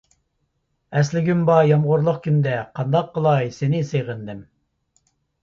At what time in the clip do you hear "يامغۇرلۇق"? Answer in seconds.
1.71-2.17